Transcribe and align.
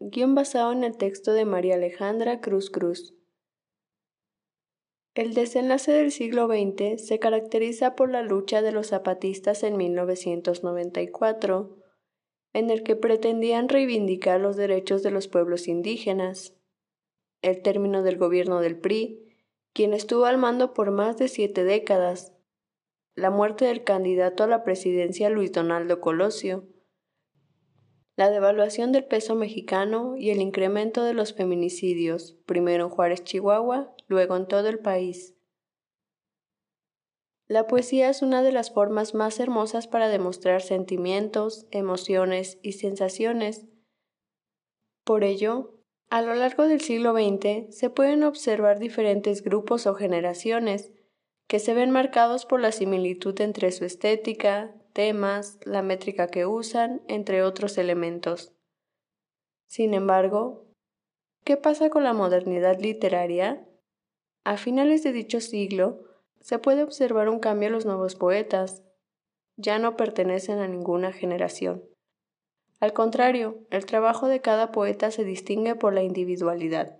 Guión 0.00 0.36
basado 0.36 0.70
en 0.70 0.84
el 0.84 0.96
texto 0.96 1.32
de 1.32 1.44
María 1.44 1.74
Alejandra 1.74 2.40
Cruz 2.40 2.70
Cruz. 2.70 3.16
El 5.16 5.34
desenlace 5.34 5.90
del 5.90 6.12
siglo 6.12 6.46
XX 6.46 7.04
se 7.04 7.18
caracteriza 7.18 7.96
por 7.96 8.08
la 8.08 8.22
lucha 8.22 8.62
de 8.62 8.70
los 8.70 8.86
zapatistas 8.86 9.64
en 9.64 9.76
1994, 9.76 11.76
en 12.52 12.70
el 12.70 12.84
que 12.84 12.94
pretendían 12.94 13.68
reivindicar 13.68 14.40
los 14.40 14.56
derechos 14.56 15.02
de 15.02 15.10
los 15.10 15.26
pueblos 15.26 15.66
indígenas. 15.66 16.54
El 17.42 17.60
término 17.62 18.04
del 18.04 18.18
gobierno 18.18 18.60
del 18.60 18.78
PRI, 18.78 19.34
quien 19.72 19.94
estuvo 19.94 20.26
al 20.26 20.38
mando 20.38 20.74
por 20.74 20.92
más 20.92 21.18
de 21.18 21.26
siete 21.26 21.64
décadas. 21.64 22.32
La 23.16 23.30
muerte 23.30 23.64
del 23.64 23.82
candidato 23.82 24.44
a 24.44 24.46
la 24.46 24.62
presidencia 24.62 25.28
Luis 25.28 25.50
Donaldo 25.50 26.00
Colosio 26.00 26.68
la 28.18 28.30
devaluación 28.30 28.90
del 28.90 29.04
peso 29.04 29.36
mexicano 29.36 30.16
y 30.16 30.30
el 30.30 30.40
incremento 30.40 31.04
de 31.04 31.14
los 31.14 31.34
feminicidios, 31.34 32.36
primero 32.46 32.86
en 32.86 32.90
Juárez, 32.90 33.22
Chihuahua, 33.22 33.94
luego 34.08 34.34
en 34.34 34.48
todo 34.48 34.68
el 34.68 34.80
país. 34.80 35.36
La 37.46 37.68
poesía 37.68 38.10
es 38.10 38.20
una 38.20 38.42
de 38.42 38.50
las 38.50 38.72
formas 38.72 39.14
más 39.14 39.38
hermosas 39.38 39.86
para 39.86 40.08
demostrar 40.08 40.62
sentimientos, 40.62 41.68
emociones 41.70 42.58
y 42.60 42.72
sensaciones. 42.72 43.66
Por 45.04 45.22
ello, 45.22 45.78
a 46.10 46.20
lo 46.20 46.34
largo 46.34 46.66
del 46.66 46.80
siglo 46.80 47.12
XX 47.12 47.72
se 47.72 47.88
pueden 47.88 48.24
observar 48.24 48.80
diferentes 48.80 49.44
grupos 49.44 49.86
o 49.86 49.94
generaciones 49.94 50.90
que 51.48 51.58
se 51.58 51.72
ven 51.74 51.90
marcados 51.90 52.44
por 52.44 52.60
la 52.60 52.72
similitud 52.72 53.40
entre 53.40 53.72
su 53.72 53.86
estética, 53.86 54.74
temas, 54.92 55.58
la 55.64 55.82
métrica 55.82 56.28
que 56.28 56.44
usan, 56.44 57.02
entre 57.08 57.42
otros 57.42 57.78
elementos. 57.78 58.52
Sin 59.66 59.94
embargo, 59.94 60.66
¿qué 61.44 61.56
pasa 61.56 61.88
con 61.88 62.04
la 62.04 62.12
modernidad 62.12 62.78
literaria? 62.78 63.66
A 64.44 64.58
finales 64.58 65.02
de 65.02 65.12
dicho 65.12 65.40
siglo, 65.40 66.04
se 66.40 66.58
puede 66.58 66.82
observar 66.82 67.30
un 67.30 67.40
cambio 67.40 67.68
en 67.68 67.72
los 67.72 67.86
nuevos 67.86 68.14
poetas. 68.14 68.84
Ya 69.56 69.78
no 69.78 69.96
pertenecen 69.96 70.58
a 70.58 70.68
ninguna 70.68 71.12
generación. 71.12 71.82
Al 72.78 72.92
contrario, 72.92 73.66
el 73.70 73.86
trabajo 73.86 74.28
de 74.28 74.40
cada 74.40 74.70
poeta 74.70 75.10
se 75.10 75.24
distingue 75.24 75.74
por 75.74 75.94
la 75.94 76.02
individualidad. 76.02 76.98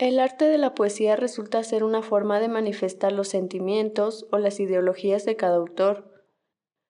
El 0.00 0.18
arte 0.18 0.46
de 0.46 0.56
la 0.56 0.74
poesía 0.74 1.14
resulta 1.14 1.62
ser 1.62 1.84
una 1.84 2.00
forma 2.00 2.40
de 2.40 2.48
manifestar 2.48 3.12
los 3.12 3.28
sentimientos 3.28 4.26
o 4.32 4.38
las 4.38 4.58
ideologías 4.58 5.26
de 5.26 5.36
cada 5.36 5.56
autor. 5.56 6.10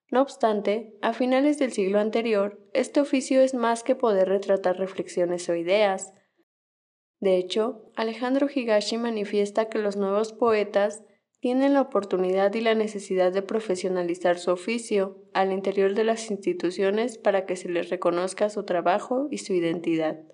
No 0.09 0.21
obstante, 0.21 0.97
a 1.01 1.11
finales 1.11 1.59
del 1.59 1.73
siglo 1.73 1.99
anterior, 1.99 2.65
este 2.71 3.01
oficio 3.01 3.41
es 3.41 3.53
más 3.53 3.83
que 3.83 3.95
poder 3.95 4.29
retratar 4.29 4.77
reflexiones 4.77 5.49
o 5.49 5.55
ideas. 5.55 6.13
De 7.19 7.35
hecho, 7.35 7.91
Alejandro 7.97 8.47
Higashi 8.47 8.97
manifiesta 8.97 9.67
que 9.67 9.79
los 9.79 9.97
nuevos 9.97 10.31
poetas 10.31 11.03
tienen 11.41 11.73
la 11.73 11.81
oportunidad 11.81 12.53
y 12.53 12.61
la 12.61 12.75
necesidad 12.75 13.33
de 13.33 13.41
profesionalizar 13.41 14.39
su 14.39 14.51
oficio 14.51 15.21
al 15.33 15.51
interior 15.51 15.95
de 15.95 16.05
las 16.05 16.31
instituciones 16.31 17.17
para 17.17 17.45
que 17.45 17.57
se 17.57 17.67
les 17.67 17.89
reconozca 17.89 18.49
su 18.49 18.63
trabajo 18.63 19.27
y 19.29 19.39
su 19.39 19.51
identidad 19.51 20.31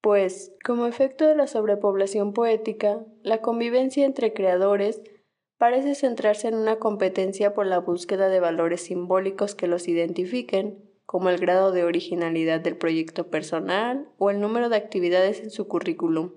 pues, 0.00 0.54
como 0.64 0.86
efecto 0.86 1.26
de 1.26 1.34
la 1.34 1.46
sobrepoblación 1.46 2.32
poética, 2.32 3.04
la 3.22 3.40
convivencia 3.40 4.06
entre 4.06 4.32
creadores 4.32 5.02
parece 5.58 5.94
centrarse 5.96 6.48
en 6.48 6.54
una 6.54 6.76
competencia 6.76 7.52
por 7.52 7.66
la 7.66 7.80
búsqueda 7.80 8.28
de 8.28 8.40
valores 8.40 8.82
simbólicos 8.82 9.54
que 9.54 9.66
los 9.66 9.88
identifiquen, 9.88 10.88
como 11.04 11.30
el 11.30 11.38
grado 11.38 11.72
de 11.72 11.84
originalidad 11.84 12.60
del 12.60 12.76
proyecto 12.76 13.28
personal 13.28 14.08
o 14.18 14.30
el 14.30 14.40
número 14.40 14.68
de 14.68 14.76
actividades 14.76 15.40
en 15.40 15.50
su 15.50 15.66
currículum, 15.66 16.34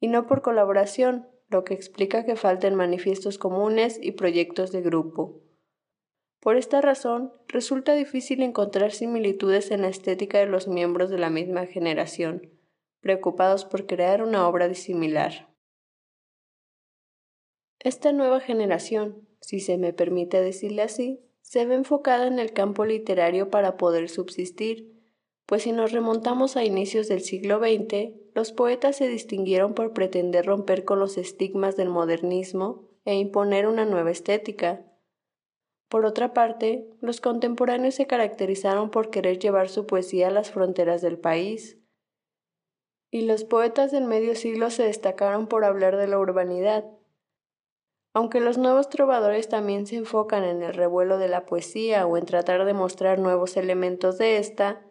y 0.00 0.08
no 0.08 0.26
por 0.26 0.40
colaboración, 0.40 1.28
lo 1.48 1.64
que 1.64 1.74
explica 1.74 2.24
que 2.24 2.36
falten 2.36 2.74
manifiestos 2.74 3.36
comunes 3.36 3.98
y 4.00 4.12
proyectos 4.12 4.72
de 4.72 4.80
grupo. 4.80 5.42
Por 6.40 6.56
esta 6.56 6.80
razón, 6.80 7.32
resulta 7.48 7.94
difícil 7.94 8.42
encontrar 8.42 8.92
similitudes 8.92 9.70
en 9.70 9.82
la 9.82 9.88
estética 9.88 10.38
de 10.38 10.46
los 10.46 10.66
miembros 10.68 11.10
de 11.10 11.18
la 11.18 11.28
misma 11.28 11.66
generación, 11.66 12.50
preocupados 13.02 13.66
por 13.66 13.86
crear 13.86 14.22
una 14.22 14.48
obra 14.48 14.72
similar. 14.72 15.52
Esta 17.80 18.12
nueva 18.12 18.40
generación, 18.40 19.28
si 19.40 19.58
se 19.58 19.76
me 19.76 19.92
permite 19.92 20.40
decirle 20.40 20.82
así, 20.82 21.20
se 21.42 21.66
ve 21.66 21.74
enfocada 21.74 22.28
en 22.28 22.38
el 22.38 22.52
campo 22.52 22.84
literario 22.84 23.50
para 23.50 23.76
poder 23.76 24.08
subsistir, 24.08 24.92
pues 25.46 25.64
si 25.64 25.72
nos 25.72 25.92
remontamos 25.92 26.56
a 26.56 26.64
inicios 26.64 27.08
del 27.08 27.20
siglo 27.20 27.58
XX, 27.58 28.14
los 28.34 28.52
poetas 28.52 28.96
se 28.96 29.08
distinguieron 29.08 29.74
por 29.74 29.92
pretender 29.92 30.46
romper 30.46 30.84
con 30.84 31.00
los 31.00 31.18
estigmas 31.18 31.76
del 31.76 31.88
modernismo 31.88 32.88
e 33.04 33.16
imponer 33.16 33.66
una 33.66 33.84
nueva 33.84 34.12
estética. 34.12 34.86
Por 35.88 36.06
otra 36.06 36.32
parte, 36.32 36.88
los 37.00 37.20
contemporáneos 37.20 37.96
se 37.96 38.06
caracterizaron 38.06 38.90
por 38.90 39.10
querer 39.10 39.40
llevar 39.40 39.68
su 39.68 39.86
poesía 39.86 40.28
a 40.28 40.30
las 40.30 40.52
fronteras 40.52 41.02
del 41.02 41.18
país, 41.18 41.81
y 43.14 43.26
los 43.26 43.44
poetas 43.44 43.92
del 43.92 44.06
medio 44.06 44.34
siglo 44.34 44.70
se 44.70 44.84
destacaron 44.84 45.46
por 45.46 45.66
hablar 45.66 45.98
de 45.98 46.06
la 46.08 46.18
urbanidad. 46.18 46.86
Aunque 48.14 48.40
los 48.40 48.56
nuevos 48.56 48.88
trovadores 48.88 49.50
también 49.50 49.86
se 49.86 49.96
enfocan 49.96 50.44
en 50.44 50.62
el 50.62 50.72
revuelo 50.72 51.18
de 51.18 51.28
la 51.28 51.44
poesía 51.44 52.06
o 52.06 52.16
en 52.16 52.24
tratar 52.24 52.64
de 52.64 52.72
mostrar 52.72 53.18
nuevos 53.18 53.58
elementos 53.58 54.16
de 54.16 54.38
ésta, 54.38 54.82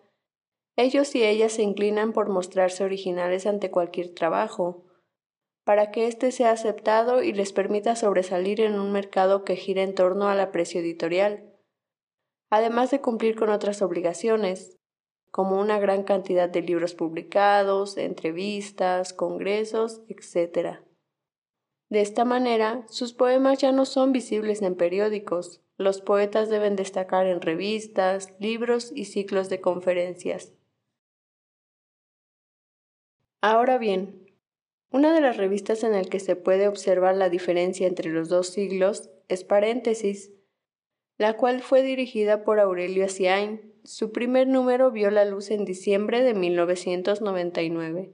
ellos 0.78 1.16
y 1.16 1.24
ellas 1.24 1.54
se 1.54 1.64
inclinan 1.64 2.14
por 2.14 2.30
mostrarse 2.30 2.84
originales 2.84 3.48
ante 3.48 3.72
cualquier 3.72 4.14
trabajo, 4.14 4.86
para 5.66 5.90
que 5.90 6.06
éste 6.06 6.32
sea 6.32 6.52
aceptado 6.52 7.24
y 7.24 7.34
les 7.34 7.54
permita 7.54 7.96
sobresalir 7.96 8.62
en 8.62 8.80
un 8.80 8.92
mercado 8.92 9.44
que 9.44 9.56
gira 9.56 9.82
en 9.82 9.96
torno 9.96 10.30
al 10.30 10.40
aprecio 10.40 10.80
editorial, 10.80 11.56
además 12.52 12.92
de 12.92 13.02
cumplir 13.02 13.36
con 13.36 13.50
otras 13.50 13.82
obligaciones, 13.82 14.78
como 15.32 15.60
una 15.60 15.80
gran 15.80 16.04
cantidad 16.04 16.50
de 16.50 16.62
libros 16.62 16.94
publicados, 16.94 17.98
entrevistas, 17.98 19.14
congresos, 19.14 20.02
etc. 20.10 20.80
De 21.90 22.02
esta 22.02 22.26
manera, 22.26 22.86
sus 22.88 23.14
poemas 23.14 23.60
ya 23.60 23.72
no 23.72 23.86
son 23.86 24.12
visibles 24.12 24.62
en 24.62 24.76
periódicos, 24.76 25.62
los 25.78 26.02
poetas 26.02 26.50
deben 26.50 26.76
destacar 26.76 27.26
en 27.26 27.42
revistas, 27.42 28.34
libros 28.40 28.92
y 28.94 29.06
ciclos 29.06 29.50
de 29.50 29.62
conferencias. 29.62 30.54
Ahora 33.42 33.80
bien, 33.80 34.32
una 34.92 35.14
de 35.14 35.22
las 35.22 35.38
revistas 35.38 35.84
en 35.84 35.96
el 35.96 36.10
que 36.10 36.20
se 36.20 36.36
puede 36.36 36.68
observar 36.68 37.16
la 37.16 37.30
diferencia 37.30 37.88
entre 37.88 38.12
los 38.12 38.30
dos 38.30 38.50
siglos 38.50 39.10
es 39.30 39.44
Paréntesis, 39.44 40.32
la 41.18 41.38
cual 41.38 41.62
fue 41.62 41.82
dirigida 41.82 42.44
por 42.44 42.60
Aurelio 42.60 43.06
Asiain, 43.06 43.71
su 43.84 44.12
primer 44.12 44.48
número 44.48 44.92
vio 44.92 45.12
la 45.12 45.26
luz 45.26 45.52
en 45.52 45.66
diciembre 45.66 46.24
de 46.24 46.34
1999. 46.34 48.14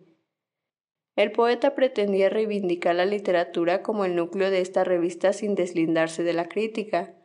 El 1.15 1.31
poeta 1.31 1.73
pretendía 1.73 2.29
reivindicar 2.29 2.95
la 2.95 3.05
literatura 3.05 3.81
como 3.81 4.05
el 4.05 4.15
núcleo 4.15 4.51
de 4.51 4.61
esta 4.61 4.83
revista 4.83 5.33
sin 5.33 5.55
deslindarse 5.55 6.23
de 6.23 6.33
la 6.33 6.47
crítica. 6.47 7.15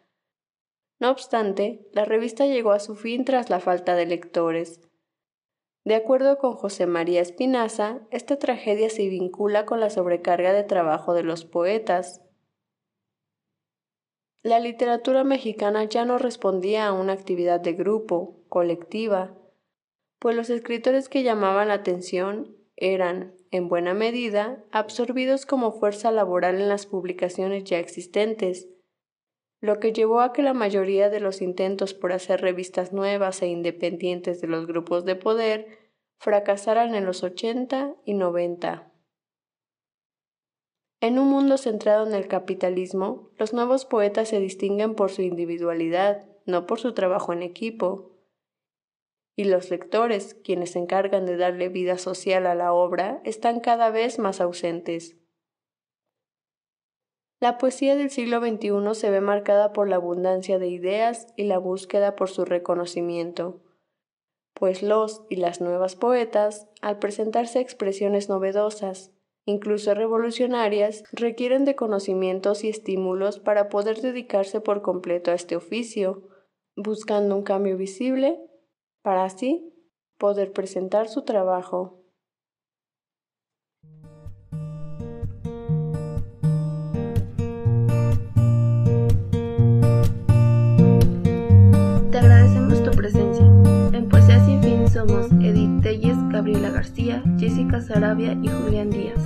No 0.98 1.10
obstante, 1.10 1.86
la 1.92 2.04
revista 2.04 2.46
llegó 2.46 2.72
a 2.72 2.80
su 2.80 2.96
fin 2.96 3.24
tras 3.24 3.50
la 3.50 3.60
falta 3.60 3.94
de 3.94 4.06
lectores. 4.06 4.80
De 5.84 5.94
acuerdo 5.94 6.38
con 6.38 6.54
José 6.54 6.86
María 6.86 7.20
Espinaza, 7.20 8.00
esta 8.10 8.38
tragedia 8.38 8.88
se 8.88 9.08
vincula 9.08 9.66
con 9.66 9.80
la 9.80 9.90
sobrecarga 9.90 10.52
de 10.52 10.62
trabajo 10.62 11.12
de 11.12 11.24
los 11.24 11.44
poetas, 11.44 12.22
la 14.42 14.58
literatura 14.58 15.22
mexicana 15.22 15.84
ya 15.84 16.04
no 16.04 16.18
respondía 16.18 16.88
a 16.88 16.92
una 16.92 17.12
actividad 17.12 17.60
de 17.60 17.74
grupo, 17.74 18.40
colectiva, 18.48 19.38
pues 20.18 20.34
los 20.34 20.50
escritores 20.50 21.08
que 21.08 21.22
llamaban 21.22 21.68
la 21.68 21.74
atención 21.74 22.56
eran, 22.76 23.34
en 23.52 23.68
buena 23.68 23.94
medida, 23.94 24.64
absorbidos 24.72 25.46
como 25.46 25.72
fuerza 25.72 26.10
laboral 26.10 26.60
en 26.60 26.68
las 26.68 26.86
publicaciones 26.86 27.64
ya 27.64 27.78
existentes. 27.78 28.68
lo 29.60 29.78
que 29.78 29.92
llevó 29.92 30.22
a 30.22 30.32
que 30.32 30.42
la 30.42 30.54
mayoría 30.54 31.08
de 31.08 31.20
los 31.20 31.40
intentos 31.40 31.94
por 31.94 32.12
hacer 32.12 32.40
revistas 32.40 32.92
nuevas 32.92 33.42
e 33.42 33.46
independientes 33.46 34.40
de 34.40 34.48
los 34.48 34.66
grupos 34.66 35.04
de 35.04 35.14
poder 35.14 35.78
fracasaran 36.18 36.96
en 36.96 37.04
los 37.04 37.22
80 37.22 37.94
y 38.04 38.14
90. 38.14 38.91
En 41.02 41.18
un 41.18 41.30
mundo 41.30 41.58
centrado 41.58 42.06
en 42.06 42.14
el 42.14 42.28
capitalismo, 42.28 43.28
los 43.36 43.52
nuevos 43.52 43.84
poetas 43.84 44.28
se 44.28 44.38
distinguen 44.38 44.94
por 44.94 45.10
su 45.10 45.22
individualidad, 45.22 46.28
no 46.46 46.64
por 46.64 46.78
su 46.78 46.94
trabajo 46.94 47.32
en 47.32 47.42
equipo. 47.42 48.12
Y 49.34 49.46
los 49.46 49.68
lectores, 49.68 50.34
quienes 50.44 50.70
se 50.70 50.78
encargan 50.78 51.26
de 51.26 51.36
darle 51.36 51.70
vida 51.70 51.98
social 51.98 52.46
a 52.46 52.54
la 52.54 52.72
obra, 52.72 53.20
están 53.24 53.58
cada 53.58 53.90
vez 53.90 54.20
más 54.20 54.40
ausentes. 54.40 55.16
La 57.40 57.58
poesía 57.58 57.96
del 57.96 58.10
siglo 58.10 58.38
XXI 58.38 58.94
se 58.94 59.10
ve 59.10 59.20
marcada 59.20 59.72
por 59.72 59.88
la 59.88 59.96
abundancia 59.96 60.60
de 60.60 60.68
ideas 60.68 61.26
y 61.36 61.42
la 61.42 61.58
búsqueda 61.58 62.14
por 62.14 62.30
su 62.30 62.44
reconocimiento, 62.44 63.60
pues 64.54 64.84
los 64.84 65.24
y 65.28 65.34
las 65.34 65.60
nuevas 65.60 65.96
poetas, 65.96 66.68
al 66.80 67.00
presentarse 67.00 67.58
expresiones 67.58 68.28
novedosas, 68.28 69.10
incluso 69.44 69.94
revolucionarias, 69.94 71.04
requieren 71.12 71.64
de 71.64 71.74
conocimientos 71.74 72.64
y 72.64 72.68
estímulos 72.68 73.40
para 73.40 73.68
poder 73.68 74.00
dedicarse 74.00 74.60
por 74.60 74.82
completo 74.82 75.30
a 75.30 75.34
este 75.34 75.56
oficio, 75.56 76.28
buscando 76.76 77.36
un 77.36 77.42
cambio 77.42 77.76
visible 77.76 78.38
para 79.02 79.24
así 79.24 79.72
poder 80.18 80.52
presentar 80.52 81.08
su 81.08 81.22
trabajo. 81.22 82.02
García, 96.72 96.81
Jessica 97.52 97.82
Sarabia 97.82 98.32
y 98.42 98.48
Julián 98.48 98.88
Díaz, 98.88 99.18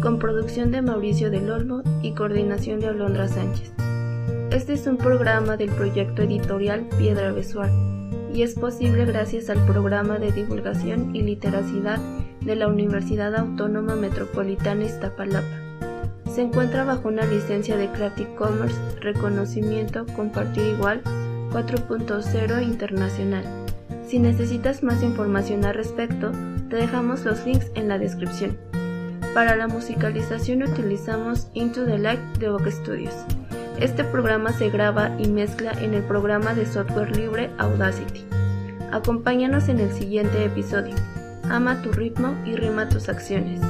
con 0.00 0.20
producción 0.20 0.70
de 0.70 0.80
Mauricio 0.80 1.28
del 1.28 1.50
Olmo 1.50 1.82
y 2.02 2.12
coordinación 2.12 2.78
de 2.78 2.86
Alondra 2.86 3.26
Sánchez. 3.26 3.72
Este 4.52 4.74
es 4.74 4.86
un 4.86 4.96
programa 4.96 5.56
del 5.56 5.70
proyecto 5.70 6.22
editorial 6.22 6.86
Piedra 6.96 7.32
Visual 7.32 7.68
y 8.32 8.42
es 8.42 8.54
posible 8.54 9.06
gracias 9.06 9.50
al 9.50 9.58
programa 9.66 10.20
de 10.20 10.30
divulgación 10.30 11.16
y 11.16 11.22
literacidad 11.22 11.98
de 12.42 12.54
la 12.54 12.68
Universidad 12.68 13.34
Autónoma 13.34 13.96
Metropolitana 13.96 14.84
Iztapalapa. 14.84 15.48
Se 16.32 16.42
encuentra 16.42 16.84
bajo 16.84 17.08
una 17.08 17.26
licencia 17.26 17.76
de 17.76 17.88
Creative 17.88 18.36
Commerce, 18.36 18.78
reconocimiento 19.00 20.06
Compartir 20.14 20.64
Igual 20.76 21.02
4.0 21.50 22.62
Internacional. 22.62 23.42
Si 24.06 24.20
necesitas 24.20 24.84
más 24.84 25.02
información 25.02 25.64
al 25.64 25.74
respecto, 25.74 26.30
te 26.68 26.76
dejamos 26.76 27.24
los 27.24 27.44
links 27.46 27.70
en 27.74 27.88
la 27.88 27.98
descripción. 27.98 28.56
Para 29.34 29.56
la 29.56 29.68
musicalización 29.68 30.62
utilizamos 30.62 31.48
Into 31.54 31.84
the 31.84 31.98
Light 31.98 32.20
de 32.38 32.50
Vogue 32.50 32.70
Studios. 32.70 33.14
Este 33.80 34.04
programa 34.04 34.52
se 34.52 34.70
graba 34.70 35.10
y 35.18 35.28
mezcla 35.28 35.72
en 35.72 35.94
el 35.94 36.02
programa 36.02 36.54
de 36.54 36.66
software 36.66 37.16
libre 37.16 37.50
Audacity. 37.58 38.24
Acompáñanos 38.90 39.68
en 39.68 39.80
el 39.80 39.92
siguiente 39.92 40.44
episodio. 40.44 40.94
Ama 41.48 41.80
tu 41.82 41.92
ritmo 41.92 42.34
y 42.44 42.56
rima 42.56 42.88
tus 42.88 43.08
acciones. 43.08 43.60